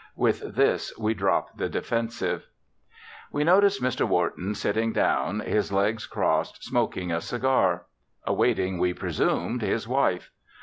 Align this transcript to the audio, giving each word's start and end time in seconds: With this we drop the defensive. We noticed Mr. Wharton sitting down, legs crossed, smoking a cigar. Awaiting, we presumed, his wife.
With 0.15 0.55
this 0.55 0.97
we 0.97 1.13
drop 1.13 1.57
the 1.57 1.69
defensive. 1.69 2.47
We 3.31 3.43
noticed 3.43 3.83
Mr. 3.83 4.03
Wharton 4.07 4.55
sitting 4.55 4.93
down, 4.93 5.43
legs 5.71 6.07
crossed, 6.07 6.63
smoking 6.63 7.11
a 7.11 7.21
cigar. 7.21 7.85
Awaiting, 8.25 8.79
we 8.79 8.95
presumed, 8.95 9.61
his 9.61 9.87
wife. 9.87 10.31